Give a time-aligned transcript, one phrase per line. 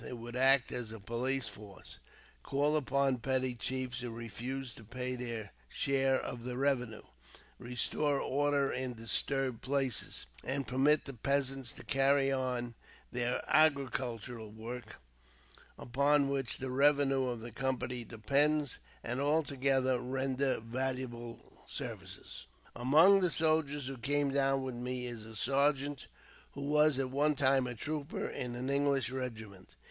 [0.03, 1.99] It could act as a police force,
[2.41, 7.03] call upon petty chiefs who refuse to pay their share of the revenue,
[7.59, 12.73] restore order in disturbed places, and permit the peasants to carry on
[13.11, 14.95] their agricultural work,
[15.77, 22.47] upon which the revenue of the Company depends; and, altogether, render valuable services.
[22.75, 26.07] "Among the soldiers who came down with me is a sergeant
[26.53, 29.69] who was at one time a trooper in an English regiment.